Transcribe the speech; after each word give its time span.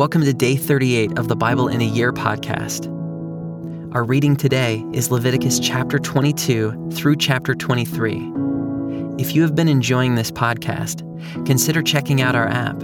Welcome 0.00 0.22
to 0.22 0.32
day 0.32 0.56
38 0.56 1.18
of 1.18 1.28
the 1.28 1.36
Bible 1.36 1.68
in 1.68 1.82
a 1.82 1.84
Year 1.84 2.10
podcast. 2.10 2.86
Our 3.94 4.02
reading 4.02 4.34
today 4.34 4.82
is 4.94 5.10
Leviticus 5.10 5.60
chapter 5.60 5.98
22 5.98 6.92
through 6.94 7.16
chapter 7.16 7.54
23. 7.54 8.14
If 9.18 9.34
you 9.34 9.42
have 9.42 9.54
been 9.54 9.68
enjoying 9.68 10.14
this 10.14 10.30
podcast, 10.30 11.04
consider 11.44 11.82
checking 11.82 12.22
out 12.22 12.34
our 12.34 12.48
app. 12.48 12.82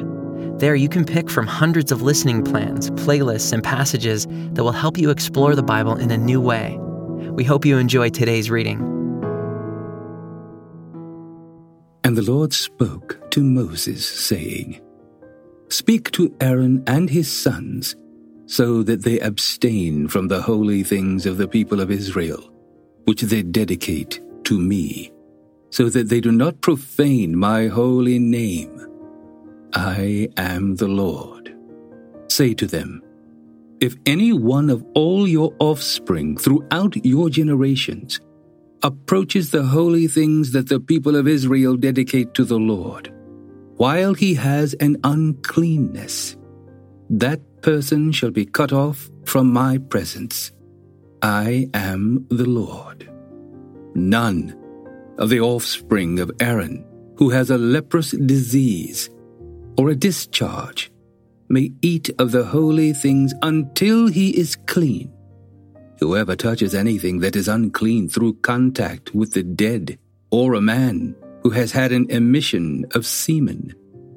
There, 0.58 0.74
you 0.74 0.90
can 0.90 1.06
pick 1.06 1.30
from 1.30 1.46
hundreds 1.46 1.90
of 1.90 2.02
listening 2.02 2.44
plans, 2.44 2.90
playlists, 2.90 3.50
and 3.50 3.64
passages 3.64 4.26
that 4.28 4.62
will 4.62 4.72
help 4.72 4.98
you 4.98 5.08
explore 5.08 5.54
the 5.54 5.62
Bible 5.62 5.96
in 5.96 6.10
a 6.10 6.18
new 6.18 6.42
way. 6.42 6.76
We 7.30 7.44
hope 7.44 7.64
you 7.64 7.78
enjoy 7.78 8.10
today's 8.10 8.50
reading. 8.50 8.80
And 12.04 12.14
the 12.14 12.30
Lord 12.30 12.52
spoke 12.52 13.30
to 13.30 13.42
Moses, 13.42 14.06
saying, 14.06 14.82
Speak 15.76 16.10
to 16.12 16.34
Aaron 16.40 16.82
and 16.86 17.10
his 17.10 17.30
sons, 17.30 17.96
so 18.46 18.82
that 18.82 19.02
they 19.02 19.20
abstain 19.20 20.08
from 20.08 20.26
the 20.26 20.40
holy 20.40 20.82
things 20.82 21.26
of 21.26 21.36
the 21.36 21.46
people 21.46 21.82
of 21.82 21.90
Israel, 21.90 22.50
which 23.04 23.20
they 23.20 23.42
dedicate 23.42 24.22
to 24.44 24.58
me, 24.58 25.12
so 25.68 25.90
that 25.90 26.08
they 26.08 26.18
do 26.18 26.32
not 26.32 26.62
profane 26.62 27.36
my 27.36 27.66
holy 27.66 28.18
name. 28.18 28.74
I 29.74 30.30
am 30.38 30.76
the 30.76 30.88
Lord. 30.88 31.54
Say 32.28 32.54
to 32.54 32.66
them, 32.66 33.02
If 33.82 33.96
any 34.06 34.32
one 34.32 34.70
of 34.70 34.82
all 34.94 35.28
your 35.28 35.52
offspring 35.58 36.38
throughout 36.38 36.96
your 37.04 37.28
generations 37.28 38.18
approaches 38.82 39.50
the 39.50 39.64
holy 39.64 40.06
things 40.06 40.52
that 40.52 40.70
the 40.70 40.80
people 40.80 41.16
of 41.16 41.28
Israel 41.28 41.76
dedicate 41.76 42.32
to 42.32 42.44
the 42.44 42.58
Lord, 42.58 43.12
while 43.76 44.14
he 44.14 44.34
has 44.34 44.74
an 44.74 44.96
uncleanness, 45.04 46.36
that 47.10 47.40
person 47.62 48.12
shall 48.12 48.30
be 48.30 48.46
cut 48.46 48.72
off 48.72 49.10
from 49.24 49.52
my 49.52 49.78
presence. 49.78 50.52
I 51.22 51.68
am 51.74 52.26
the 52.30 52.48
Lord. 52.48 53.10
None 53.94 54.56
of 55.18 55.30
the 55.30 55.40
offspring 55.40 56.20
of 56.20 56.30
Aaron 56.40 56.84
who 57.16 57.30
has 57.30 57.50
a 57.50 57.58
leprous 57.58 58.10
disease 58.10 59.10
or 59.78 59.90
a 59.90 59.96
discharge 59.96 60.90
may 61.48 61.72
eat 61.82 62.10
of 62.18 62.32
the 62.32 62.44
holy 62.44 62.92
things 62.92 63.32
until 63.42 64.08
he 64.08 64.30
is 64.36 64.56
clean. 64.66 65.12
Whoever 66.00 66.36
touches 66.36 66.74
anything 66.74 67.20
that 67.20 67.36
is 67.36 67.48
unclean 67.48 68.08
through 68.08 68.34
contact 68.40 69.14
with 69.14 69.32
the 69.32 69.42
dead 69.42 69.98
or 70.30 70.54
a 70.54 70.60
man 70.60 71.14
who 71.46 71.50
has 71.50 71.70
had 71.70 71.92
an 71.92 72.10
emission 72.10 72.84
of 72.96 73.06
semen, 73.06 73.72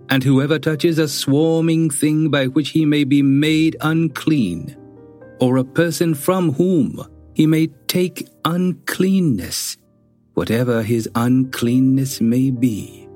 and 0.09 0.23
whoever 0.23 0.58
touches 0.58 0.97
a 0.97 1.08
swarming 1.08 1.88
thing 1.88 2.31
by 2.31 2.47
which 2.47 2.69
he 2.69 2.88
may 2.88 3.03
be 3.03 3.22
made 3.22 3.77
unclean, 3.81 4.75
or 5.39 5.57
a 5.57 5.63
person 5.63 6.16
from 6.16 6.52
whom 6.53 7.00
he 7.35 7.45
may 7.45 7.67
take 7.85 8.27
uncleanness, 8.45 9.77
whatever 10.33 10.81
his 10.81 11.07
uncleanness 11.13 12.19
may 12.19 12.50
be. 12.50 13.07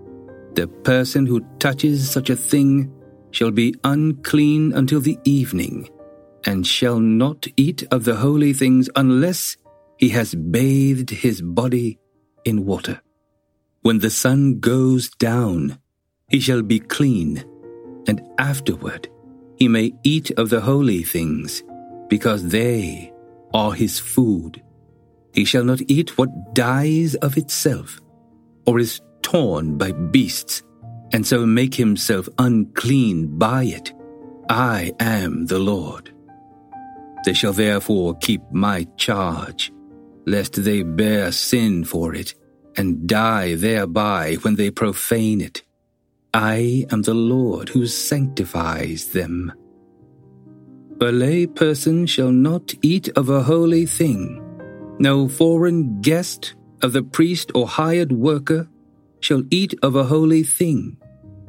The 0.54 0.68
person 0.68 1.26
who 1.26 1.42
touches 1.58 2.08
such 2.08 2.30
a 2.30 2.36
thing 2.36 2.94
shall 3.32 3.50
be 3.50 3.74
unclean 3.84 4.74
until 4.74 5.02
the 5.02 5.18
evening, 5.24 5.90
and 6.46 6.68
shall 6.68 7.00
not 7.00 7.48
eat 7.58 7.82
of 7.90 8.04
the 8.06 8.18
holy 8.18 8.54
things 8.54 8.92
unless 8.96 9.58
he 9.98 10.10
has 10.10 10.36
bathed 10.36 11.10
his 11.10 11.42
body 11.42 11.98
in 12.46 12.64
water. 12.64 13.02
When 13.84 14.00
the 14.00 14.10
sun 14.10 14.62
goes 14.62 15.10
down, 15.10 15.78
he 16.30 16.40
shall 16.40 16.62
be 16.62 16.80
clean, 16.80 17.44
and 18.08 18.22
afterward 18.38 19.10
he 19.58 19.68
may 19.68 19.92
eat 20.04 20.32
of 20.32 20.50
the 20.50 20.62
holy 20.62 21.04
things, 21.04 21.64
because 22.08 22.48
they 22.48 23.12
are 23.54 23.74
his 23.74 24.00
food. 24.00 24.64
He 25.34 25.44
shall 25.44 25.66
not 25.66 25.82
eat 25.90 26.18
what 26.18 26.54
dies 26.54 27.16
of 27.16 27.38
itself, 27.38 28.00
or 28.66 28.80
is 28.80 29.02
torn 29.22 29.78
by 29.78 29.92
beasts, 29.92 30.64
and 31.12 31.28
so 31.28 31.46
make 31.46 31.76
himself 31.76 32.30
unclean 32.40 33.38
by 33.38 33.66
it. 33.66 33.92
I 34.50 34.94
am 35.02 35.48
the 35.48 35.60
Lord. 35.60 36.10
They 37.26 37.34
shall 37.34 37.54
therefore 37.54 38.16
keep 38.20 38.42
my 38.50 38.88
charge, 38.96 39.74
lest 40.26 40.64
they 40.64 40.84
bear 40.84 41.34
sin 41.34 41.84
for 41.84 42.16
it 42.16 42.34
and 42.78 43.08
die 43.08 43.56
thereby 43.56 44.36
when 44.42 44.56
they 44.56 44.72
profane 44.72 45.42
it. 45.42 45.64
I 46.34 46.86
am 46.92 47.04
the 47.04 47.14
Lord 47.14 47.70
who 47.70 47.86
sanctifies 47.86 49.08
them. 49.08 49.54
A 51.02 51.12
lay 51.12 51.46
person 51.48 52.06
shall 52.06 52.32
not 52.32 52.74
eat 52.82 53.10
of 53.18 53.30
a 53.30 53.44
holy 53.44 53.86
thing. 53.86 54.40
No 55.00 55.28
foreign 55.28 56.02
guest 56.02 56.56
of 56.82 56.94
the 56.94 57.04
priest 57.04 57.52
or 57.54 57.68
hired 57.68 58.12
worker 58.12 58.68
shall 59.20 59.44
eat 59.52 59.74
of 59.84 59.96
a 59.96 60.04
holy 60.04 60.44
thing. 60.44 60.98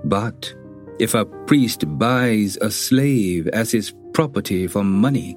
But 0.05 0.55
if 0.99 1.15
a 1.15 1.25
priest 1.25 1.85
buys 1.99 2.57
a 2.61 2.71
slave 2.71 3.49
as 3.49 3.71
his 3.71 3.95
property 4.13 4.67
for 4.67 4.85
money, 4.85 5.37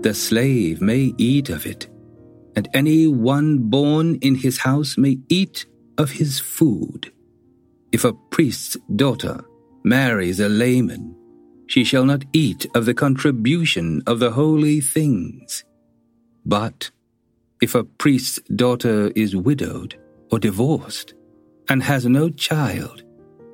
the 0.00 0.14
slave 0.14 0.80
may 0.80 1.12
eat 1.18 1.50
of 1.50 1.66
it 1.66 1.88
and 2.56 2.68
any 2.72 3.06
one 3.06 3.58
born 3.68 4.16
in 4.16 4.34
his 4.34 4.58
house 4.58 4.96
may 4.96 5.18
eat 5.28 5.66
of 5.98 6.12
his 6.12 6.40
food. 6.40 7.12
If 7.92 8.04
a 8.04 8.14
priest's 8.30 8.76
daughter 8.96 9.44
marries 9.84 10.40
a 10.40 10.48
layman, 10.48 11.14
she 11.66 11.84
shall 11.84 12.04
not 12.04 12.24
eat 12.32 12.66
of 12.74 12.86
the 12.86 12.94
contribution 12.94 14.02
of 14.06 14.18
the 14.18 14.32
holy 14.32 14.80
things. 14.80 15.64
But 16.44 16.90
if 17.60 17.74
a 17.74 17.84
priest's 17.84 18.40
daughter 18.54 19.12
is 19.14 19.36
widowed 19.36 19.98
or 20.30 20.38
divorced, 20.38 21.14
and 21.68 21.82
has 21.82 22.06
no 22.06 22.30
child, 22.30 23.02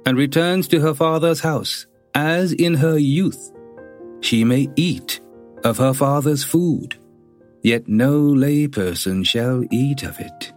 and 0.04 0.16
returns 0.16 0.68
to 0.68 0.80
her 0.80 0.94
father's 0.94 1.40
house, 1.40 1.86
as 2.14 2.52
in 2.52 2.74
her 2.74 2.98
youth, 2.98 3.52
she 4.20 4.44
may 4.44 4.68
eat 4.76 5.20
of 5.64 5.78
her 5.78 5.94
father's 5.94 6.44
food 6.44 6.98
yet 7.62 7.88
no 7.88 8.20
layperson 8.20 9.24
shall 9.24 9.64
eat 9.70 10.02
of 10.02 10.18
it. 10.18 10.52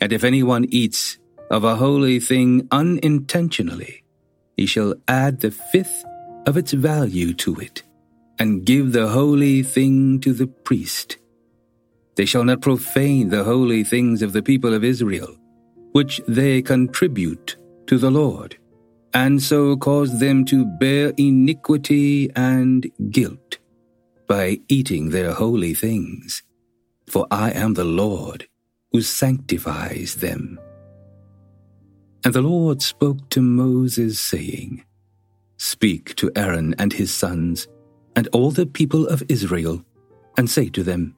And 0.00 0.12
if 0.12 0.24
anyone 0.24 0.66
eats 0.70 1.18
of 1.50 1.64
a 1.64 1.76
holy 1.76 2.20
thing 2.20 2.66
unintentionally, 2.70 4.04
he 4.56 4.66
shall 4.66 4.94
add 5.06 5.40
the 5.40 5.50
fifth 5.50 6.04
of 6.46 6.56
its 6.56 6.72
value 6.72 7.34
to 7.34 7.56
it, 7.56 7.82
and 8.38 8.64
give 8.64 8.92
the 8.92 9.08
holy 9.08 9.62
thing 9.62 10.20
to 10.20 10.32
the 10.32 10.46
priest. 10.46 11.18
They 12.16 12.24
shall 12.24 12.44
not 12.44 12.62
profane 12.62 13.28
the 13.28 13.44
holy 13.44 13.84
things 13.84 14.22
of 14.22 14.32
the 14.32 14.42
people 14.42 14.74
of 14.74 14.84
Israel, 14.84 15.36
which 15.92 16.20
they 16.26 16.62
contribute 16.62 17.56
to 17.86 17.98
the 17.98 18.10
Lord, 18.10 18.56
and 19.14 19.42
so 19.42 19.76
cause 19.76 20.18
them 20.20 20.44
to 20.46 20.64
bear 20.64 21.12
iniquity 21.16 22.30
and 22.34 22.90
guilt 23.10 23.58
by 24.28 24.60
eating 24.68 25.10
their 25.10 25.32
holy 25.32 25.74
things, 25.74 26.42
for 27.08 27.26
I 27.30 27.50
am 27.50 27.74
the 27.74 27.84
Lord 27.84 28.46
who 28.92 29.00
sanctifies 29.02 30.16
them. 30.16 30.60
And 32.24 32.34
the 32.34 32.42
Lord 32.42 32.82
spoke 32.82 33.30
to 33.30 33.40
Moses, 33.40 34.20
saying, 34.20 34.84
Speak 35.56 36.14
to 36.16 36.30
Aaron 36.36 36.74
and 36.78 36.92
his 36.92 37.12
sons, 37.12 37.66
and 38.14 38.28
all 38.32 38.50
the 38.50 38.66
people 38.66 39.06
of 39.08 39.22
Israel, 39.28 39.82
and 40.36 40.48
say 40.48 40.68
to 40.70 40.82
them, 40.82 41.16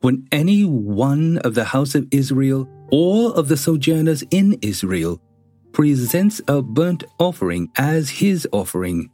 When 0.00 0.26
any 0.32 0.64
one 0.64 1.38
of 1.38 1.54
the 1.54 1.64
house 1.64 1.94
of 1.94 2.08
Israel 2.10 2.68
or 2.90 3.32
of 3.36 3.48
the 3.48 3.56
sojourners 3.56 4.24
in 4.30 4.58
Israel 4.62 5.20
presents 5.72 6.40
a 6.48 6.62
burnt 6.62 7.04
offering 7.18 7.70
as 7.76 8.08
his 8.08 8.48
offering, 8.52 9.10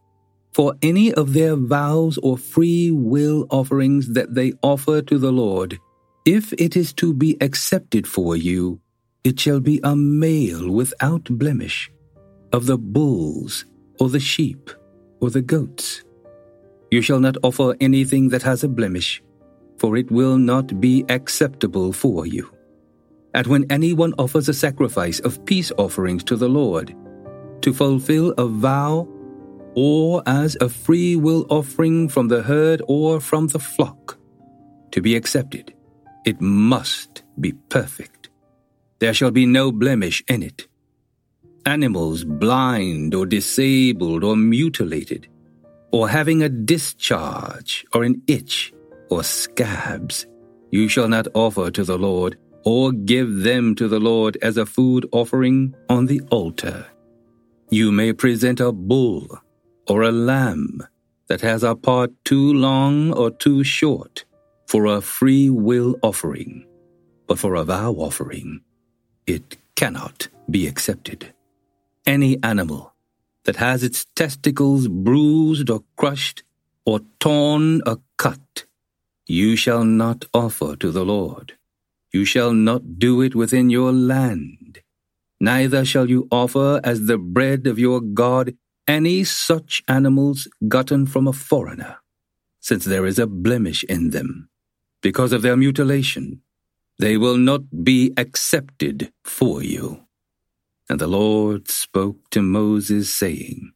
for 0.53 0.75
any 0.83 1.13
of 1.15 1.33
their 1.35 1.57
vows 1.57 2.19
or 2.19 2.39
free 2.39 2.91
will 2.91 3.47
offerings 3.51 4.09
that 4.09 4.35
they 4.35 4.53
offer 4.63 5.03
to 5.03 5.19
the 5.19 5.33
Lord. 5.33 5.79
If 6.25 6.53
it 6.55 6.77
is 6.77 6.93
to 6.95 7.15
be 7.15 7.37
accepted 7.41 8.07
for 8.07 8.37
you, 8.37 8.81
it 9.25 9.39
shall 9.39 9.61
be 9.61 9.81
a 9.85 9.95
male 9.95 10.71
without 10.71 11.25
blemish, 11.25 11.91
of 12.53 12.67
the 12.67 12.79
bulls, 12.79 13.65
or 14.01 14.09
the 14.09 14.21
sheep, 14.21 14.71
or 15.21 15.31
the 15.31 15.43
goats. 15.43 16.03
You 16.91 17.03
shall 17.03 17.21
not 17.21 17.37
offer 17.43 17.75
anything 17.81 18.31
that 18.31 18.43
has 18.43 18.65
a 18.65 18.69
blemish, 18.69 19.23
for 19.79 19.97
it 19.97 20.11
will 20.11 20.39
not 20.39 20.81
be 20.81 21.05
acceptable 21.09 21.93
for 21.93 22.27
you. 22.27 22.51
And 23.35 23.47
when 23.47 23.67
anyone 23.71 24.15
offers 24.19 24.49
a 24.49 24.55
sacrifice 24.55 25.21
of 25.21 25.45
peace 25.45 25.71
offerings 25.77 26.25
to 26.25 26.37
the 26.37 26.49
Lord, 26.49 26.97
to 27.61 27.75
fulfill 27.75 28.33
a 28.39 28.47
vow 28.47 29.07
or 29.81 30.25
as 30.27 30.57
a 30.61 30.69
free 30.69 31.15
will 31.15 31.47
offering 31.51 32.09
from 32.09 32.27
the 32.27 32.43
herd 32.43 32.83
or 32.89 33.21
from 33.21 33.47
the 33.47 33.61
flock. 33.61 34.19
To 34.91 35.01
be 35.01 35.15
accepted, 35.15 35.73
it 36.25 36.41
must 36.41 37.23
be 37.39 37.53
perfect. 37.69 38.29
There 38.99 39.15
shall 39.15 39.31
be 39.31 39.47
no 39.47 39.71
blemish 39.71 40.25
in 40.27 40.43
it. 40.43 40.67
Animals 41.65 42.25
blind 42.25 43.15
or 43.15 43.25
disabled 43.25 44.25
or 44.25 44.35
mutilated, 44.35 45.29
or 45.93 46.09
having 46.09 46.43
a 46.43 46.49
discharge, 46.49 47.87
or 47.95 48.03
an 48.03 48.21
itch, 48.27 48.73
or 49.11 49.23
scabs, 49.23 50.27
you 50.73 50.89
shall 50.89 51.09
not 51.09 51.29
offer 51.35 51.71
to 51.71 51.85
the 51.85 51.99
Lord, 51.99 52.37
or 52.65 52.91
give 52.91 53.43
them 53.45 53.77
to 53.77 53.87
the 53.87 54.01
Lord 54.01 54.39
as 54.43 54.57
a 54.57 54.67
food 54.67 55.07
offering 55.13 55.77
on 55.89 56.07
the 56.07 56.21
altar. 56.33 56.85
You 57.71 57.93
may 57.93 58.13
present 58.13 58.59
a 58.59 58.73
bull 58.73 59.39
or 59.89 60.03
a 60.03 60.13
lamb 60.13 60.87
that 61.29 61.41
has 61.41 61.63
a 61.63 61.75
part 61.75 62.13
too 62.25 62.53
long 62.53 63.13
or 63.13 63.31
too 63.31 63.65
short 63.65 64.25
for 64.67 64.87
a 64.87 65.01
free 65.01 65.49
will 65.51 65.97
offering, 66.03 66.67
but 67.27 67.39
for 67.39 67.55
a 67.55 67.65
vow 67.65 67.93
offering, 67.93 68.61
it 69.27 69.57
cannot 69.75 70.29
be 70.51 70.67
accepted. 70.67 71.33
Any 72.07 72.39
animal 72.43 72.95
that 73.45 73.57
has 73.57 73.83
its 73.83 74.07
testicles 74.15 74.89
bruised 74.89 75.71
or 75.71 75.83
crushed 75.97 76.43
or 76.85 77.01
torn 77.19 77.83
or 77.87 77.99
cut, 78.17 78.65
you 79.27 79.57
shall 79.57 79.85
not 79.85 80.25
offer 80.33 80.77
to 80.77 80.91
the 80.91 81.05
Lord. 81.05 81.57
You 82.13 82.25
shall 82.25 82.53
not 82.53 82.99
do 82.99 83.21
it 83.21 83.35
within 83.35 83.69
your 83.69 83.93
land. 83.93 84.81
Neither 85.41 85.85
shall 85.85 86.09
you 86.09 86.27
offer 86.31 86.81
as 86.83 87.07
the 87.07 87.19
bread 87.19 87.67
of 87.67 87.79
your 87.79 88.01
God 88.01 88.55
any 88.89 89.23
such 89.23 89.83
animals 89.87 90.49
gotten 90.67 91.05
from 91.07 91.29
a 91.29 91.33
foreigner, 91.33 91.99
since 92.59 92.87
there 92.87 93.05
is 93.05 93.19
a 93.19 93.27
blemish 93.27 93.85
in 93.85 94.11
them, 94.11 94.49
because 95.03 95.33
of 95.33 95.43
their 95.43 95.57
mutilation. 95.57 96.41
They 96.99 97.17
will 97.17 97.37
not 97.37 97.85
be 97.85 98.13
accepted 98.17 99.13
for 99.23 99.63
you. 99.63 100.05
And 100.89 100.99
the 100.99 101.07
Lord 101.07 101.69
spoke 101.69 102.31
to 102.31 102.43
Moses, 102.43 103.15
saying, 103.15 103.73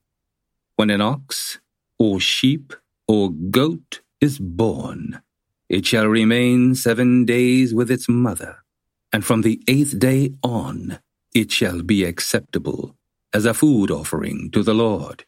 When 0.76 0.90
an 0.90 1.02
ox, 1.02 1.60
or 1.98 2.18
sheep, 2.18 2.72
or 3.06 3.30
goat 3.30 4.00
is 4.20 4.38
born, 4.38 5.20
it 5.68 5.86
shall 5.86 6.06
remain 6.06 6.74
seven 6.74 7.24
days 7.24 7.74
with 7.74 7.90
its 7.90 8.08
mother, 8.08 8.64
and 9.12 9.24
from 9.24 9.42
the 9.42 9.62
eighth 9.68 9.98
day 9.98 10.32
on 10.42 10.98
it 11.34 11.52
shall 11.52 11.82
be 11.82 12.04
acceptable 12.04 12.96
as 13.34 13.44
a 13.44 13.54
food 13.54 13.90
offering 13.90 14.50
to 14.52 14.62
the 14.62 14.74
Lord. 14.74 15.24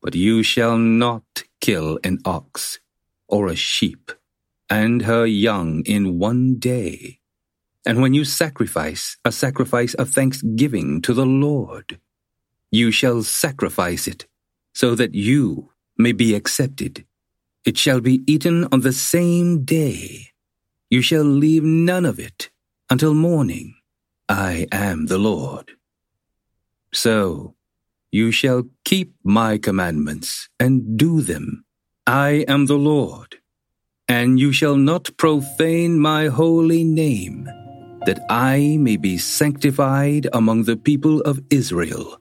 But 0.00 0.14
you 0.14 0.42
shall 0.42 0.78
not 0.78 1.44
kill 1.60 1.98
an 2.04 2.18
ox 2.24 2.78
or 3.28 3.48
a 3.48 3.56
sheep 3.56 4.12
and 4.70 5.02
her 5.02 5.26
young 5.26 5.82
in 5.84 6.18
one 6.18 6.58
day. 6.58 7.20
And 7.86 8.02
when 8.02 8.14
you 8.14 8.24
sacrifice 8.24 9.16
a 9.24 9.32
sacrifice 9.32 9.94
of 9.94 10.10
thanksgiving 10.10 11.00
to 11.02 11.14
the 11.14 11.26
Lord, 11.26 11.98
you 12.70 12.90
shall 12.90 13.22
sacrifice 13.22 14.06
it 14.06 14.26
so 14.74 14.94
that 14.94 15.14
you 15.14 15.70
may 15.96 16.12
be 16.12 16.34
accepted. 16.34 17.06
It 17.64 17.78
shall 17.78 18.00
be 18.00 18.22
eaten 18.26 18.66
on 18.70 18.80
the 18.82 18.92
same 18.92 19.64
day. 19.64 20.28
You 20.90 21.02
shall 21.02 21.24
leave 21.24 21.64
none 21.64 22.06
of 22.06 22.18
it 22.18 22.50
until 22.90 23.14
morning. 23.14 23.74
I 24.28 24.66
am 24.70 25.06
the 25.06 25.18
Lord. 25.18 25.77
So, 26.98 27.54
you 28.10 28.32
shall 28.32 28.64
keep 28.84 29.12
my 29.22 29.56
commandments 29.56 30.48
and 30.58 30.98
do 30.98 31.20
them. 31.20 31.64
I 32.08 32.44
am 32.48 32.66
the 32.66 32.80
Lord. 32.92 33.36
And 34.08 34.40
you 34.40 34.52
shall 34.52 34.74
not 34.74 35.16
profane 35.16 36.00
my 36.00 36.26
holy 36.26 36.82
name, 36.82 37.44
that 38.04 38.18
I 38.28 38.78
may 38.80 38.96
be 38.96 39.16
sanctified 39.16 40.26
among 40.32 40.64
the 40.64 40.76
people 40.76 41.20
of 41.20 41.40
Israel. 41.50 42.18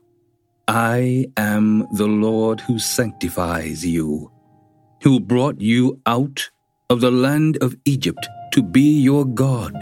I 0.67 1.25
am 1.37 1.87
the 1.93 2.11
Lord 2.27 2.61
who 2.61 2.77
sanctifies 2.77 3.83
you, 3.83 4.31
who 5.01 5.19
brought 5.19 5.59
you 5.59 5.99
out 6.05 6.51
of 6.91 7.01
the 7.01 7.09
land 7.25 7.57
of 7.63 7.75
Egypt 7.85 8.29
to 8.51 8.61
be 8.61 9.01
your 9.01 9.25
God. 9.25 9.73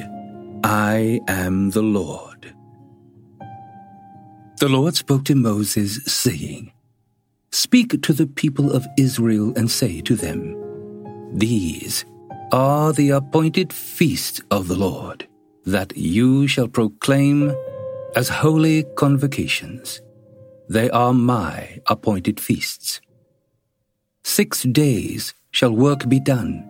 I 0.63 1.19
am 1.27 1.71
the 1.71 1.83
Lord. 1.83 2.34
The 4.57 4.69
Lord 4.69 4.95
spoke 4.95 5.25
to 5.25 5.35
Moses, 5.35 5.99
saying, 6.05 6.71
Speak 7.51 8.01
to 8.01 8.13
the 8.13 8.25
people 8.25 8.71
of 8.71 8.87
Israel 8.97 9.51
and 9.57 9.69
say 9.69 9.99
to 10.01 10.15
them, 10.15 10.55
These 11.33 12.05
are 12.53 12.93
the 12.93 13.09
appointed 13.09 13.73
feasts 13.73 14.39
of 14.51 14.69
the 14.69 14.77
Lord, 14.77 15.27
that 15.65 15.97
you 15.97 16.47
shall 16.47 16.69
proclaim 16.69 17.53
as 18.15 18.29
holy 18.29 18.83
convocations. 18.95 20.01
They 20.69 20.89
are 20.89 21.13
my 21.13 21.81
appointed 21.87 22.39
feasts. 22.39 23.01
Six 24.23 24.63
days 24.63 25.33
shall 25.51 25.71
work 25.71 26.07
be 26.07 26.21
done, 26.21 26.63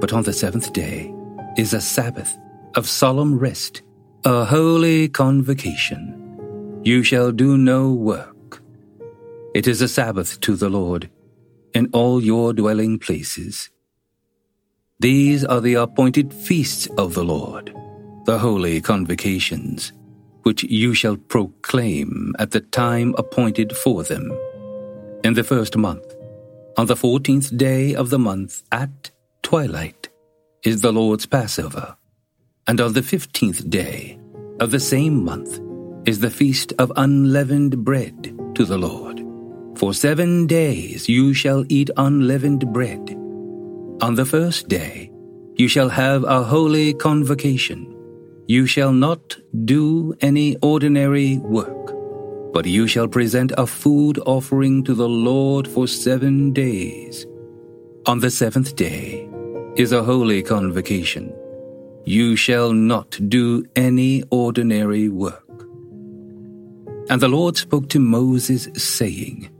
but 0.00 0.12
on 0.12 0.24
the 0.24 0.32
seventh 0.32 0.72
day 0.72 1.14
is 1.56 1.74
a 1.74 1.80
Sabbath 1.80 2.36
of 2.74 2.88
solemn 2.88 3.38
rest, 3.38 3.82
a 4.24 4.44
holy 4.44 5.08
convocation. 5.08 6.23
You 6.84 7.02
shall 7.02 7.32
do 7.32 7.56
no 7.56 7.90
work. 7.94 8.62
It 9.54 9.66
is 9.66 9.80
a 9.80 9.88
Sabbath 9.88 10.38
to 10.40 10.54
the 10.54 10.68
Lord 10.68 11.08
in 11.72 11.88
all 11.94 12.22
your 12.22 12.52
dwelling 12.52 12.98
places. 12.98 13.70
These 15.00 15.46
are 15.46 15.62
the 15.62 15.74
appointed 15.74 16.34
feasts 16.34 16.86
of 16.98 17.14
the 17.14 17.24
Lord, 17.24 17.74
the 18.26 18.38
holy 18.38 18.82
convocations, 18.82 19.94
which 20.42 20.62
you 20.64 20.92
shall 20.92 21.16
proclaim 21.16 22.34
at 22.38 22.50
the 22.50 22.60
time 22.60 23.14
appointed 23.16 23.74
for 23.74 24.02
them. 24.02 24.30
In 25.24 25.32
the 25.32 25.42
first 25.42 25.78
month, 25.78 26.04
on 26.76 26.84
the 26.84 26.96
fourteenth 26.96 27.56
day 27.56 27.94
of 27.94 28.10
the 28.10 28.18
month 28.18 28.62
at 28.70 29.10
twilight, 29.42 30.10
is 30.62 30.82
the 30.82 30.92
Lord's 30.92 31.24
Passover, 31.24 31.96
and 32.66 32.78
on 32.78 32.92
the 32.92 33.02
fifteenth 33.02 33.70
day 33.70 34.18
of 34.60 34.70
the 34.70 34.80
same 34.80 35.24
month, 35.24 35.60
is 36.06 36.20
the 36.20 36.30
feast 36.30 36.72
of 36.78 36.92
unleavened 36.96 37.84
bread 37.84 38.36
to 38.54 38.64
the 38.64 38.76
Lord. 38.76 39.20
For 39.78 39.94
seven 39.94 40.46
days 40.46 41.08
you 41.08 41.34
shall 41.34 41.64
eat 41.68 41.90
unleavened 41.96 42.72
bread. 42.72 43.16
On 44.00 44.14
the 44.14 44.26
first 44.26 44.68
day 44.68 45.10
you 45.56 45.68
shall 45.68 45.88
have 45.88 46.24
a 46.24 46.42
holy 46.42 46.94
convocation. 46.94 47.90
You 48.46 48.66
shall 48.66 48.92
not 48.92 49.36
do 49.64 50.14
any 50.20 50.56
ordinary 50.62 51.38
work, 51.38 51.94
but 52.52 52.66
you 52.66 52.86
shall 52.86 53.08
present 53.08 53.52
a 53.56 53.66
food 53.66 54.18
offering 54.26 54.84
to 54.84 54.94
the 54.94 55.08
Lord 55.08 55.66
for 55.66 55.86
seven 55.88 56.52
days. 56.52 57.26
On 58.06 58.20
the 58.20 58.30
seventh 58.30 58.76
day 58.76 59.28
is 59.76 59.92
a 59.92 60.02
holy 60.02 60.42
convocation. 60.42 61.34
You 62.04 62.36
shall 62.36 62.72
not 62.72 63.18
do 63.28 63.64
any 63.74 64.22
ordinary 64.30 65.08
work. 65.08 65.43
And 67.10 67.20
the 67.20 67.28
Lord 67.28 67.56
spoke 67.56 67.88
to 67.90 68.00
Moses, 68.00 68.68
saying, 68.76 69.50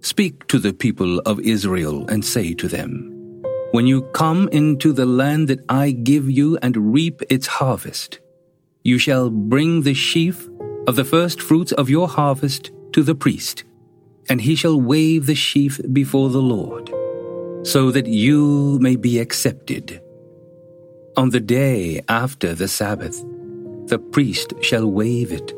Speak 0.00 0.46
to 0.48 0.58
the 0.58 0.72
people 0.72 1.20
of 1.20 1.40
Israel 1.40 2.06
and 2.08 2.24
say 2.24 2.54
to 2.54 2.66
them, 2.68 3.42
When 3.70 3.86
you 3.86 4.02
come 4.12 4.48
into 4.48 4.92
the 4.92 5.06
land 5.06 5.48
that 5.48 5.64
I 5.68 5.92
give 5.92 6.28
you 6.28 6.58
and 6.62 6.92
reap 6.92 7.22
its 7.30 7.46
harvest, 7.46 8.18
you 8.82 8.98
shall 8.98 9.30
bring 9.30 9.82
the 9.82 9.94
sheaf 9.94 10.48
of 10.88 10.96
the 10.96 11.04
first 11.04 11.40
fruits 11.40 11.72
of 11.72 11.90
your 11.90 12.08
harvest 12.08 12.72
to 12.92 13.02
the 13.02 13.14
priest, 13.14 13.64
and 14.28 14.40
he 14.40 14.56
shall 14.56 14.80
wave 14.80 15.26
the 15.26 15.34
sheaf 15.34 15.80
before 15.92 16.30
the 16.30 16.42
Lord, 16.42 16.88
so 17.64 17.92
that 17.92 18.06
you 18.06 18.78
may 18.80 18.96
be 18.96 19.20
accepted. 19.20 20.00
On 21.16 21.30
the 21.30 21.40
day 21.40 22.02
after 22.08 22.54
the 22.54 22.68
Sabbath, 22.68 23.24
the 23.86 23.98
priest 23.98 24.52
shall 24.62 24.86
wave 24.86 25.32
it 25.32 25.52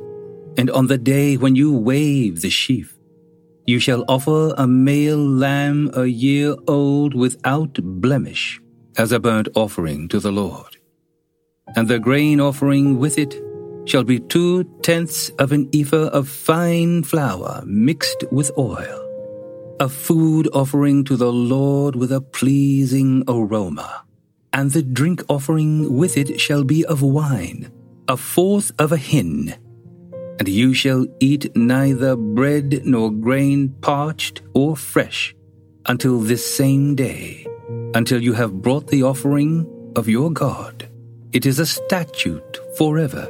and 0.58 0.70
on 0.72 0.88
the 0.88 0.98
day 0.98 1.36
when 1.36 1.54
you 1.54 1.72
wave 1.72 2.40
the 2.40 2.50
sheaf, 2.50 2.98
you 3.64 3.78
shall 3.78 4.04
offer 4.08 4.52
a 4.58 4.66
male 4.66 5.16
lamb 5.16 5.88
a 5.94 6.06
year 6.06 6.56
old 6.66 7.14
without 7.14 7.74
blemish 7.80 8.60
as 8.96 9.12
a 9.12 9.20
burnt 9.20 9.48
offering 9.54 10.08
to 10.08 10.18
the 10.18 10.32
Lord. 10.32 10.76
And 11.76 11.86
the 11.86 12.00
grain 12.00 12.40
offering 12.40 12.98
with 12.98 13.18
it 13.18 13.40
shall 13.84 14.02
be 14.02 14.18
two 14.18 14.64
tenths 14.82 15.28
of 15.38 15.52
an 15.52 15.70
ephah 15.72 16.08
of 16.08 16.28
fine 16.28 17.04
flour 17.04 17.62
mixed 17.64 18.24
with 18.32 18.50
oil, 18.58 19.76
a 19.78 19.88
food 19.88 20.48
offering 20.52 21.04
to 21.04 21.16
the 21.16 21.32
Lord 21.32 21.94
with 21.94 22.10
a 22.10 22.20
pleasing 22.20 23.22
aroma. 23.28 24.04
And 24.52 24.72
the 24.72 24.82
drink 24.82 25.22
offering 25.28 25.96
with 25.96 26.16
it 26.16 26.40
shall 26.40 26.64
be 26.64 26.84
of 26.86 27.00
wine, 27.00 27.70
a 28.08 28.16
fourth 28.16 28.72
of 28.80 28.90
a 28.90 28.96
hin 28.96 29.54
and 30.38 30.48
you 30.48 30.72
shall 30.72 31.06
eat 31.20 31.54
neither 31.56 32.16
bread 32.16 32.82
nor 32.84 33.10
grain 33.10 33.70
parched 33.80 34.42
or 34.54 34.76
fresh 34.76 35.34
until 35.86 36.20
this 36.20 36.44
same 36.44 36.94
day, 36.94 37.46
until 37.94 38.22
you 38.22 38.32
have 38.34 38.62
brought 38.62 38.86
the 38.86 39.02
offering 39.02 39.66
of 39.96 40.08
your 40.08 40.30
God. 40.30 40.88
It 41.32 41.44
is 41.44 41.58
a 41.58 41.66
statute 41.66 42.58
forever 42.76 43.28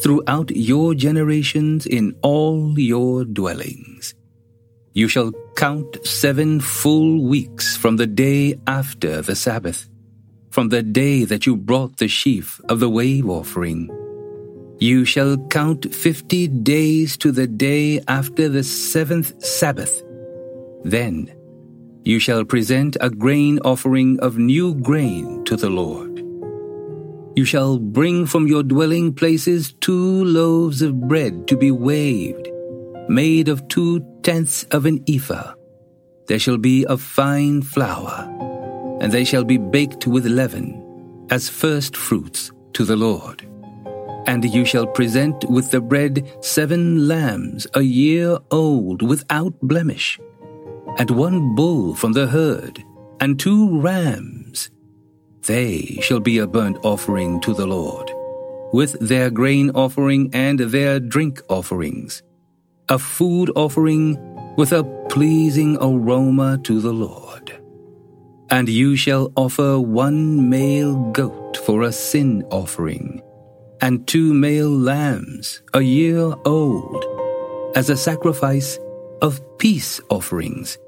throughout 0.00 0.50
your 0.50 0.94
generations 0.94 1.86
in 1.86 2.14
all 2.22 2.78
your 2.78 3.24
dwellings. 3.24 4.14
You 4.92 5.08
shall 5.08 5.32
count 5.56 6.04
seven 6.06 6.60
full 6.60 7.22
weeks 7.22 7.76
from 7.76 7.96
the 7.96 8.06
day 8.06 8.58
after 8.66 9.22
the 9.22 9.36
Sabbath, 9.36 9.88
from 10.50 10.70
the 10.70 10.82
day 10.82 11.24
that 11.24 11.46
you 11.46 11.56
brought 11.56 11.98
the 11.98 12.08
sheaf 12.08 12.60
of 12.68 12.80
the 12.80 12.88
wave 12.88 13.28
offering. 13.28 13.90
You 14.80 15.04
shall 15.04 15.36
count 15.48 15.92
fifty 15.92 16.46
days 16.46 17.16
to 17.18 17.32
the 17.32 17.48
day 17.48 18.00
after 18.06 18.48
the 18.48 18.62
seventh 18.62 19.42
Sabbath. 19.42 20.02
Then 20.84 21.34
you 22.04 22.20
shall 22.20 22.44
present 22.44 22.96
a 23.00 23.10
grain 23.10 23.58
offering 23.64 24.20
of 24.20 24.38
new 24.38 24.76
grain 24.76 25.44
to 25.46 25.56
the 25.56 25.68
Lord. 25.68 26.22
You 27.36 27.44
shall 27.44 27.78
bring 27.78 28.24
from 28.24 28.46
your 28.46 28.62
dwelling 28.62 29.14
places 29.14 29.72
two 29.80 30.24
loaves 30.24 30.80
of 30.80 31.08
bread 31.08 31.48
to 31.48 31.56
be 31.56 31.72
waved, 31.72 32.48
made 33.08 33.48
of 33.48 33.66
two 33.66 34.00
tenths 34.22 34.62
of 34.70 34.86
an 34.86 35.02
ephah. 35.08 35.54
There 36.26 36.38
shall 36.38 36.56
be 36.56 36.86
of 36.86 37.02
fine 37.02 37.62
flour, 37.62 38.28
and 39.00 39.10
they 39.10 39.24
shall 39.24 39.44
be 39.44 39.58
baked 39.58 40.06
with 40.06 40.24
leaven, 40.26 41.26
as 41.30 41.48
first 41.48 41.96
fruits 41.96 42.52
to 42.74 42.84
the 42.84 42.96
Lord. 42.96 43.44
And 44.28 44.44
you 44.44 44.64
shall 44.66 44.86
present 44.86 45.48
with 45.48 45.70
the 45.70 45.80
bread 45.80 46.30
seven 46.44 47.08
lambs 47.08 47.66
a 47.72 47.80
year 47.80 48.38
old 48.50 49.00
without 49.00 49.54
blemish, 49.62 50.20
and 50.98 51.10
one 51.10 51.54
bull 51.54 51.94
from 51.94 52.12
the 52.12 52.26
herd, 52.26 52.84
and 53.20 53.40
two 53.40 53.80
rams 53.80 54.70
they 55.46 55.98
shall 56.02 56.20
be 56.20 56.36
a 56.38 56.46
burnt 56.46 56.76
offering 56.84 57.40
to 57.40 57.54
the 57.54 57.66
Lord, 57.66 58.12
with 58.74 58.92
their 59.00 59.30
grain 59.30 59.70
offering 59.70 60.28
and 60.34 60.58
their 60.60 61.00
drink 61.00 61.40
offerings, 61.48 62.22
a 62.90 62.98
food 62.98 63.50
offering 63.56 64.18
with 64.58 64.72
a 64.72 64.84
pleasing 65.08 65.78
aroma 65.80 66.58
to 66.64 66.82
the 66.82 66.92
Lord. 66.92 67.58
And 68.50 68.68
you 68.68 68.94
shall 68.94 69.32
offer 69.36 69.80
one 69.80 70.50
male 70.50 70.96
goat 71.12 71.56
for 71.56 71.82
a 71.82 71.92
sin 71.92 72.44
offering, 72.50 73.22
and 73.80 74.06
two 74.06 74.34
male 74.34 74.70
lambs 74.70 75.62
a 75.74 75.80
year 75.80 76.34
old, 76.44 77.04
as 77.76 77.90
a 77.90 77.96
sacrifice 77.96 78.78
of 79.22 79.40
peace 79.58 80.00
offerings. 80.10 80.78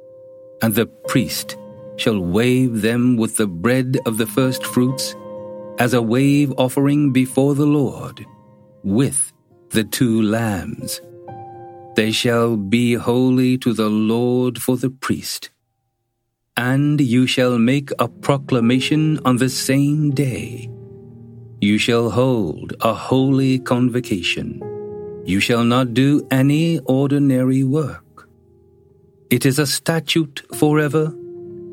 And 0.63 0.75
the 0.75 0.87
priest 0.87 1.57
shall 1.97 2.21
wave 2.21 2.83
them 2.83 3.17
with 3.17 3.37
the 3.37 3.47
bread 3.47 3.99
of 4.07 4.17
the 4.17 4.27
first 4.27 4.65
fruits 4.65 5.15
as 5.79 5.95
a 5.95 6.03
wave 6.03 6.53
offering 6.59 7.13
before 7.13 7.55
the 7.55 7.67
Lord, 7.67 8.25
with 8.83 9.33
the 9.71 9.85
two 9.85 10.23
lambs. 10.23 11.01
They 11.97 12.13
shall 12.13 12.57
be 12.57 12.95
holy 12.95 13.59
to 13.59 13.73
the 13.73 13.89
Lord 13.89 14.59
for 14.59 14.77
the 14.77 14.91
priest. 14.91 15.51
And 16.57 17.01
you 17.01 17.27
shall 17.27 17.59
make 17.59 17.91
a 17.99 18.09
proclamation 18.09 19.19
on 19.25 19.39
the 19.39 19.49
same 19.49 20.11
day. 20.11 20.71
You 21.63 21.77
shall 21.77 22.09
hold 22.09 22.73
a 22.81 22.95
holy 22.95 23.59
convocation. 23.59 24.63
You 25.27 25.41
shall 25.41 25.63
not 25.63 25.93
do 25.93 26.27
any 26.31 26.79
ordinary 26.87 27.65
work. 27.65 28.29
It 29.29 29.45
is 29.45 29.59
a 29.59 29.67
statute 29.67 30.43
forever 30.55 31.15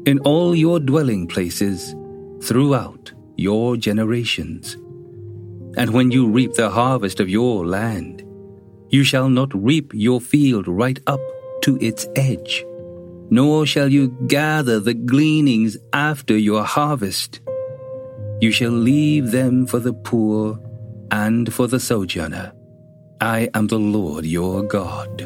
in 0.05 0.19
all 0.25 0.53
your 0.53 0.81
dwelling 0.81 1.25
places 1.25 1.95
throughout 2.43 3.13
your 3.37 3.77
generations. 3.77 4.75
And 5.77 5.91
when 5.91 6.11
you 6.11 6.27
reap 6.27 6.55
the 6.55 6.69
harvest 6.69 7.21
of 7.21 7.29
your 7.29 7.65
land, 7.65 8.25
you 8.89 9.05
shall 9.05 9.29
not 9.29 9.53
reap 9.53 9.91
your 9.93 10.19
field 10.19 10.67
right 10.67 10.99
up 11.07 11.21
to 11.61 11.77
its 11.79 12.05
edge, 12.17 12.65
nor 13.29 13.65
shall 13.65 13.87
you 13.87 14.09
gather 14.27 14.81
the 14.81 14.93
gleanings 14.93 15.77
after 15.93 16.37
your 16.37 16.65
harvest. 16.65 17.39
You 18.39 18.51
shall 18.51 18.71
leave 18.71 19.31
them 19.31 19.65
for 19.65 19.79
the 19.79 19.93
poor 19.93 20.59
and 21.11 21.51
for 21.51 21.67
the 21.67 21.79
sojourner. 21.79 22.53
I 23.19 23.49
am 23.55 23.65
the 23.67 23.79
Lord 23.79 24.25
your 24.25 24.61
God. 24.61 25.21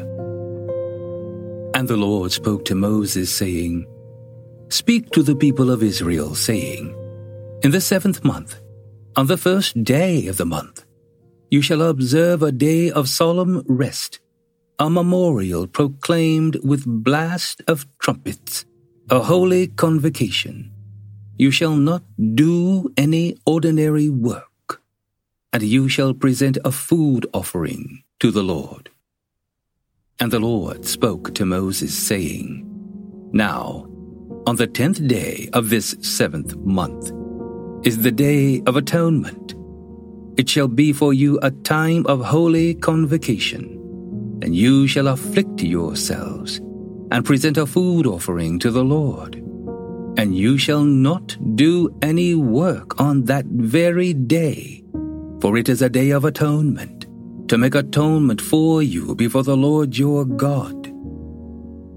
And 1.74 1.88
the 1.88 1.96
Lord 1.96 2.32
spoke 2.32 2.64
to 2.66 2.74
Moses, 2.74 3.34
saying, 3.34 3.86
Speak 4.70 5.10
to 5.10 5.22
the 5.22 5.36
people 5.36 5.70
of 5.70 5.82
Israel, 5.82 6.34
saying, 6.34 6.94
In 7.62 7.70
the 7.70 7.82
seventh 7.82 8.24
month, 8.24 8.60
on 9.14 9.26
the 9.26 9.36
first 9.36 9.84
day 9.84 10.26
of 10.28 10.38
the 10.38 10.46
month, 10.46 10.86
you 11.50 11.60
shall 11.60 11.82
observe 11.82 12.42
a 12.42 12.50
day 12.50 12.90
of 12.90 13.10
solemn 13.10 13.62
rest, 13.68 14.20
a 14.78 14.88
memorial 14.88 15.66
proclaimed 15.66 16.56
with 16.64 16.86
blast 16.86 17.60
of 17.68 17.86
trumpets, 17.98 18.64
a 19.10 19.20
holy 19.20 19.66
convocation. 19.66 20.71
You 21.42 21.50
shall 21.50 21.74
not 21.74 22.04
do 22.36 22.92
any 22.96 23.36
ordinary 23.44 24.08
work, 24.08 24.80
and 25.52 25.60
you 25.64 25.88
shall 25.88 26.14
present 26.14 26.56
a 26.64 26.70
food 26.70 27.26
offering 27.34 28.04
to 28.20 28.30
the 28.30 28.44
Lord. 28.44 28.90
And 30.20 30.30
the 30.30 30.38
Lord 30.38 30.86
spoke 30.86 31.34
to 31.34 31.44
Moses, 31.44 31.98
saying, 31.98 32.62
Now, 33.32 33.88
on 34.46 34.54
the 34.54 34.68
tenth 34.68 35.04
day 35.08 35.48
of 35.52 35.68
this 35.68 35.96
seventh 36.00 36.54
month 36.58 37.10
is 37.84 38.02
the 38.02 38.12
day 38.12 38.62
of 38.68 38.76
atonement. 38.76 39.56
It 40.36 40.48
shall 40.48 40.68
be 40.68 40.92
for 40.92 41.12
you 41.12 41.40
a 41.42 41.50
time 41.50 42.06
of 42.06 42.24
holy 42.24 42.76
convocation, 42.76 43.64
and 44.42 44.54
you 44.54 44.86
shall 44.86 45.08
afflict 45.08 45.60
yourselves, 45.60 46.58
and 47.10 47.24
present 47.24 47.56
a 47.56 47.66
food 47.66 48.06
offering 48.06 48.60
to 48.60 48.70
the 48.70 48.84
Lord. 48.84 49.41
And 50.16 50.36
you 50.36 50.58
shall 50.58 50.84
not 50.84 51.36
do 51.56 51.88
any 52.02 52.34
work 52.34 53.00
on 53.00 53.24
that 53.24 53.46
very 53.46 54.12
day, 54.12 54.84
for 55.40 55.56
it 55.56 55.68
is 55.68 55.82
a 55.82 55.88
day 55.88 56.10
of 56.10 56.24
atonement, 56.24 57.06
to 57.48 57.56
make 57.56 57.74
atonement 57.74 58.40
for 58.40 58.82
you 58.82 59.14
before 59.14 59.42
the 59.42 59.56
Lord 59.56 59.96
your 59.96 60.24
God. 60.24 60.88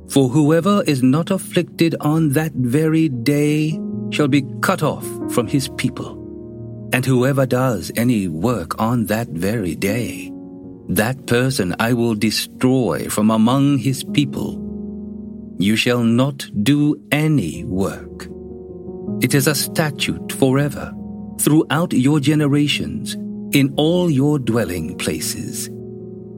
For 0.10 0.30
whoever 0.30 0.84
is 0.88 1.04
not 1.04 1.32
afflicted 1.32 1.96
on 2.00 2.30
that 2.30 2.54
very 2.54 3.10
day 3.10 3.80
shall 4.12 4.28
be 4.28 4.46
cut 4.62 4.82
off 4.82 5.06
from 5.34 5.48
his 5.48 5.68
people. 5.78 6.22
And 6.94 7.06
whoever 7.06 7.46
does 7.46 7.92
any 7.98 8.28
work 8.28 8.80
on 8.80 9.08
that 9.08 9.28
very 9.28 9.76
day, 9.76 10.32
that 10.88 11.26
person 11.26 11.76
I 11.80 11.94
will 11.94 12.16
destroy 12.16 13.10
from 13.10 13.32
among 13.32 13.80
his 13.80 14.04
people. 14.04 14.65
You 15.58 15.76
shall 15.76 16.04
not 16.04 16.50
do 16.64 16.96
any 17.12 17.64
work. 17.64 18.28
It 19.22 19.34
is 19.34 19.48
a 19.48 19.56
statute 19.56 20.34
forever, 20.34 20.94
throughout 21.40 21.94
your 21.94 22.20
generations, 22.20 23.16
in 23.56 23.74
all 23.78 24.10
your 24.10 24.40
dwelling 24.40 24.98
places. 24.98 25.70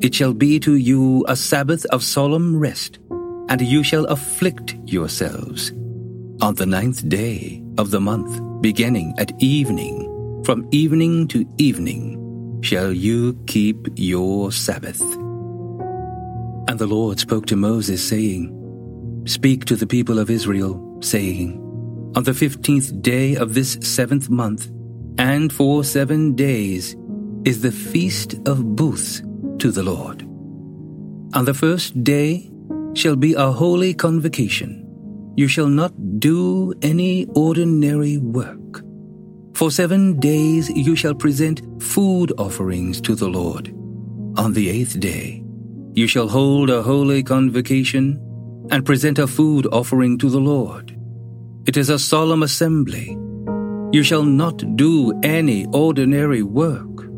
It 0.02 0.14
shall 0.14 0.34
be 0.34 0.60
to 0.60 0.76
you 0.76 1.26
a 1.28 1.36
Sabbath 1.36 1.86
of 1.86 2.04
solemn 2.04 2.60
rest 2.60 3.00
and 3.50 3.62
you 3.62 3.84
shall 3.84 4.06
afflict 4.06 4.76
yourselves. 4.86 5.72
On 6.42 6.54
the 6.56 6.66
ninth 6.66 7.08
day 7.10 7.64
of 7.78 7.90
the 7.90 8.02
month, 8.02 8.40
beginning 8.62 9.16
at 9.18 9.32
evening, 9.42 10.44
from 10.46 10.68
evening 10.72 11.28
to 11.30 11.46
evening, 11.58 12.62
shall 12.62 12.92
you 12.92 13.34
keep 13.48 13.88
your 13.96 14.52
Sabbath. 14.52 15.02
And 16.70 16.78
the 16.78 16.88
Lord 16.88 17.20
spoke 17.20 17.46
to 17.48 17.56
Moses, 17.56 18.08
saying, 18.08 18.54
Speak 19.28 19.66
to 19.66 19.76
the 19.76 19.86
people 19.86 20.20
of 20.20 20.30
Israel, 20.30 21.00
saying, 21.02 21.60
On 22.16 22.24
the 22.24 22.34
fifteenth 22.34 23.02
day 23.02 23.36
of 23.36 23.54
this 23.54 23.78
seventh 23.82 24.30
month, 24.30 24.72
and 25.18 25.52
for 25.52 25.84
seven 25.84 26.34
days, 26.34 26.96
is 27.44 27.62
the 27.62 27.72
feast 27.72 28.36
of 28.48 28.76
booths 28.78 29.22
to 29.60 29.70
the 29.70 29.84
Lord. 29.84 30.24
On 31.34 31.44
the 31.44 31.54
first 31.54 32.02
day 32.06 32.50
shall 32.94 33.18
be 33.18 33.34
a 33.34 33.52
holy 33.52 33.94
convocation. 33.94 34.86
You 35.36 35.50
shall 35.50 35.68
not 35.68 35.92
do 36.22 36.74
any 36.82 37.26
ordinary 37.36 38.20
work. 38.20 38.82
For 39.56 39.72
seven 39.72 40.22
days 40.22 40.70
you 40.70 40.96
shall 40.96 41.14
present 41.14 41.62
food 41.84 42.32
offerings 42.38 43.02
to 43.02 43.14
the 43.14 43.28
Lord. 43.28 43.76
On 44.38 44.54
the 44.54 44.70
eighth 44.70 44.98
day 45.02 45.44
you 45.96 46.08
shall 46.08 46.30
hold 46.30 46.70
a 46.70 46.82
holy 46.82 47.24
convocation 47.24 48.24
and 48.72 48.86
present 48.86 49.20
a 49.20 49.28
food 49.28 49.68
offering 49.68 50.18
to 50.18 50.30
the 50.30 50.40
Lord. 50.40 50.98
It 51.66 51.78
is 51.78 51.90
a 51.90 52.00
solemn 52.00 52.44
assembly. 52.44 53.18
You 53.92 54.04
shall 54.04 54.24
not 54.24 54.76
do 54.76 55.18
any 55.24 55.66
ordinary 55.68 56.44
work. 56.44 57.10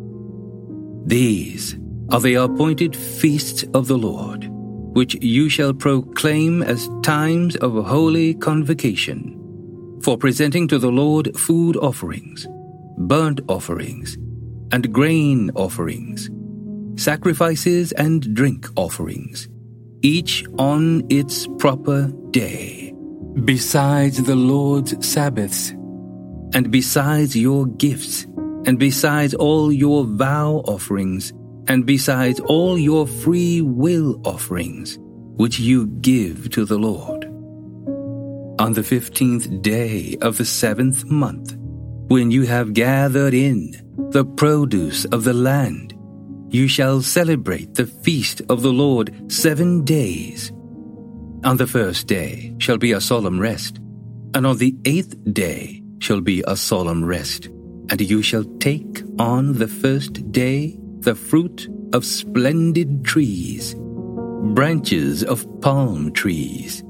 These 1.05 1.77
are 2.09 2.19
the 2.19 2.35
appointed 2.35 2.95
feasts 2.95 3.63
of 3.73 3.87
the 3.87 3.97
Lord 3.97 4.49
which 4.93 5.15
you 5.21 5.49
shall 5.49 5.73
proclaim 5.73 6.63
as 6.63 6.89
times 7.03 7.55
of 7.57 7.85
holy 7.85 8.33
convocation, 8.33 9.99
for 10.01 10.17
presenting 10.17 10.67
to 10.67 10.79
the 10.79 10.91
Lord 10.91 11.37
food 11.37 11.77
offerings, 11.77 12.47
burnt 12.97 13.39
offerings, 13.47 14.17
and 14.71 14.91
grain 14.91 15.51
offerings, 15.55 16.29
sacrifices 17.01 17.91
and 17.93 18.33
drink 18.35 18.67
offerings, 18.75 19.47
each 20.01 20.45
on 20.57 21.03
its 21.09 21.47
proper 21.57 22.11
day, 22.31 22.93
besides 23.45 24.21
the 24.23 24.35
Lord's 24.35 24.93
Sabbaths, 25.05 25.71
and 26.53 26.71
besides 26.71 27.35
your 27.35 27.65
gifts, 27.65 28.25
and 28.65 28.79
besides 28.79 29.33
all 29.33 29.71
your 29.71 30.05
vow 30.05 30.61
offerings, 30.65 31.33
and 31.67 31.85
besides 31.85 32.39
all 32.41 32.77
your 32.77 33.05
free 33.05 33.61
will 33.61 34.19
offerings, 34.25 34.97
which 35.37 35.59
you 35.59 35.87
give 36.01 36.49
to 36.49 36.65
the 36.65 36.77
Lord. 36.77 37.25
On 38.59 38.73
the 38.73 38.83
fifteenth 38.83 39.61
day 39.61 40.17
of 40.21 40.37
the 40.37 40.45
seventh 40.45 41.05
month, 41.05 41.55
when 42.09 42.31
you 42.31 42.45
have 42.47 42.73
gathered 42.73 43.33
in 43.33 43.71
the 44.11 44.25
produce 44.25 45.05
of 45.05 45.23
the 45.23 45.33
land, 45.33 45.88
you 46.51 46.67
shall 46.67 47.01
celebrate 47.01 47.75
the 47.75 47.85
feast 47.85 48.41
of 48.49 48.61
the 48.61 48.73
Lord 48.73 49.31
seven 49.31 49.85
days. 49.85 50.51
On 51.43 51.57
the 51.57 51.67
first 51.67 52.07
day 52.07 52.53
shall 52.57 52.77
be 52.77 52.91
a 52.91 53.01
solemn 53.01 53.39
rest, 53.39 53.77
and 54.33 54.45
on 54.45 54.57
the 54.57 54.75
eighth 54.85 55.15
day 55.31 55.83
shall 55.99 56.21
be 56.21 56.43
a 56.47 56.55
solemn 56.55 57.05
rest. 57.05 57.49
And 57.91 58.01
you 58.01 58.21
shall 58.21 58.43
take 58.59 59.03
on 59.17 59.53
the 59.53 59.67
first 59.67 60.31
day 60.31 60.77
the 60.99 61.15
fruit 61.15 61.67
of 61.93 62.05
splendid 62.05 63.03
trees, 63.03 63.75
branches 64.53 65.23
of 65.23 65.47
palm 65.61 66.11
trees, 66.11 66.81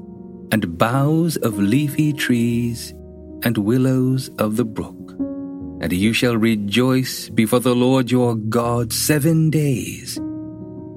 and 0.52 0.76
boughs 0.76 1.36
of 1.38 1.58
leafy 1.58 2.12
trees, 2.12 2.92
and 3.44 3.56
willows 3.56 4.28
of 4.38 4.56
the 4.56 4.64
brook. 4.64 4.99
And 5.80 5.92
you 5.92 6.12
shall 6.12 6.36
rejoice 6.36 7.28
before 7.30 7.60
the 7.60 7.74
Lord 7.74 8.10
your 8.10 8.34
God 8.34 8.92
seven 8.92 9.50
days. 9.50 10.18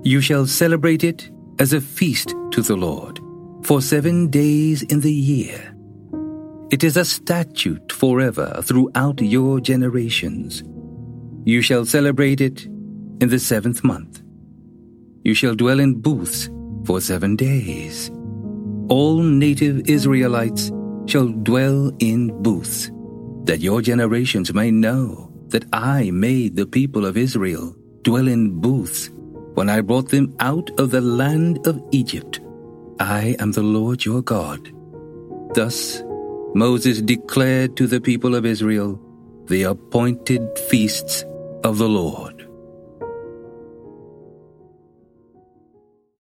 You 0.03 0.19
shall 0.19 0.45
celebrate 0.45 1.03
it 1.03 1.31
as 1.59 1.71
a 1.71 1.79
feast 1.79 2.35
to 2.51 2.61
the 2.61 2.75
Lord 2.75 3.19
for 3.63 3.81
seven 3.81 4.29
days 4.29 4.81
in 4.83 4.99
the 4.99 5.13
year. 5.13 5.73
It 6.71 6.83
is 6.83 6.97
a 6.97 7.05
statute 7.05 7.91
forever 7.91 8.61
throughout 8.63 9.21
your 9.21 9.59
generations. 9.59 10.63
You 11.45 11.61
shall 11.61 11.85
celebrate 11.85 12.41
it 12.41 12.65
in 12.65 13.29
the 13.29 13.39
seventh 13.39 13.83
month. 13.83 14.21
You 15.23 15.33
shall 15.33 15.55
dwell 15.55 15.79
in 15.79 16.01
booths 16.01 16.49
for 16.85 16.99
seven 16.99 17.35
days. 17.35 18.11
All 18.89 19.21
native 19.21 19.87
Israelites 19.87 20.71
shall 21.05 21.27
dwell 21.27 21.91
in 21.99 22.27
booths, 22.41 22.91
that 23.43 23.59
your 23.59 23.81
generations 23.81 24.53
may 24.53 24.71
know 24.71 25.31
that 25.47 25.65
I 25.73 26.11
made 26.11 26.55
the 26.55 26.65
people 26.65 27.05
of 27.05 27.17
Israel 27.17 27.75
dwell 28.01 28.27
in 28.27 28.59
booths 28.59 29.11
when 29.53 29.69
I 29.69 29.81
brought 29.81 30.09
them 30.09 30.35
out 30.39 30.69
of 30.79 30.91
the 30.91 31.01
land 31.01 31.67
of 31.67 31.81
Egypt. 31.91 32.39
I 32.99 33.35
am 33.39 33.51
the 33.51 33.61
Lord 33.61 34.03
your 34.03 34.21
God. 34.21 34.71
Thus 35.53 36.01
Moses 36.55 37.01
declared 37.01 37.75
to 37.77 37.87
the 37.87 38.01
people 38.01 38.33
of 38.35 38.45
Israel 38.45 38.99
the 39.47 39.63
appointed 39.63 40.41
feasts 40.69 41.25
of 41.63 41.77
the 41.77 41.89
Lord. 41.89 42.32